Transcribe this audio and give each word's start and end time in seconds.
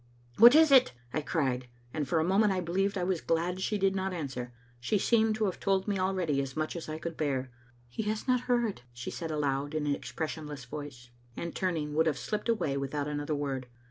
"What 0.39 0.55
is 0.55 0.71
it?" 0.71 0.93
I 1.13 1.21
cried, 1.21 1.67
and 1.93 2.07
for 2.07 2.19
a 2.19 2.23
moment 2.23 2.51
I 2.51 2.59
believe 2.59 2.97
I 2.97 3.03
was 3.03 3.21
glad 3.21 3.61
she 3.61 3.77
did 3.77 3.95
not 3.95 4.13
answer. 4.15 4.51
She 4.79 4.97
seemed 4.97 5.35
to 5.35 5.45
have 5.45 5.59
told 5.59 5.87
me 5.87 5.99
already 5.99 6.41
as 6.41 6.57
much 6.57 6.75
as 6.75 6.89
I 6.89 6.97
could 6.97 7.15
bear." 7.15 7.51
He 7.87 8.01
has 8.09 8.27
not 8.27 8.39
heard," 8.49 8.81
she 8.93 9.11
said 9.11 9.29
aloud 9.29 9.75
in 9.75 9.85
an 9.85 9.93
expression 9.93 10.47
less 10.47 10.65
voice, 10.65 11.11
and, 11.37 11.53
turning, 11.53 11.93
would 11.93 12.07
have 12.07 12.17
slipped 12.17 12.49
away 12.49 12.77
with 12.77 12.95
out 12.95 13.07
another 13.07 13.35
word. 13.35 13.67